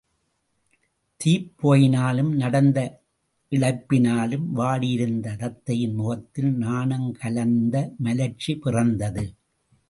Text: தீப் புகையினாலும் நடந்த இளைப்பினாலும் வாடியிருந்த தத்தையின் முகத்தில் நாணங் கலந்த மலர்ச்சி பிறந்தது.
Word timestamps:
தீப் 1.17 1.51
புகையினாலும் 1.55 2.31
நடந்த 2.35 2.79
இளைப்பினாலும் 3.51 4.47
வாடியிருந்த 4.55 5.35
தத்தையின் 5.35 5.93
முகத்தில் 5.93 6.51
நாணங் 6.59 7.11
கலந்த 7.11 7.93
மலர்ச்சி 7.97 8.55
பிறந்தது. 8.55 9.25